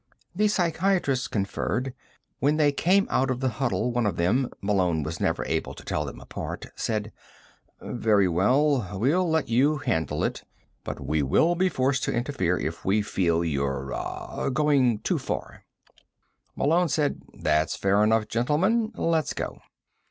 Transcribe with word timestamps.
The 0.35 0.47
psychiatrists 0.47 1.27
conferred. 1.27 1.93
When 2.39 2.57
they 2.57 2.71
came 2.71 3.05
out 3.11 3.29
of 3.29 3.39
the 3.39 3.49
huddle 3.49 3.91
one 3.91 4.07
of 4.07 4.15
them 4.15 4.49
Malone 4.59 5.03
was 5.03 5.19
never 5.19 5.45
able 5.45 5.75
to 5.75 5.85
tell 5.85 6.05
them 6.05 6.19
apart 6.19 6.65
said: 6.75 7.11
"Very 7.79 8.27
well, 8.27 8.97
we'll 8.99 9.29
let 9.29 9.47
you 9.47 9.77
handle 9.77 10.23
it. 10.23 10.43
But 10.83 10.99
we 11.05 11.21
will 11.21 11.53
be 11.53 11.69
forced 11.69 12.03
to 12.05 12.11
interfere 12.13 12.57
if 12.57 12.83
we 12.83 13.03
feel 13.03 13.45
you're... 13.45 13.93
ah... 13.93 14.49
going 14.49 15.01
too 15.01 15.19
far." 15.19 15.65
Malone 16.55 16.89
said: 16.89 17.21
"That's 17.37 17.75
fair 17.75 18.03
enough, 18.03 18.27
gentlemen. 18.27 18.93
Let's 18.95 19.33
go." 19.33 19.59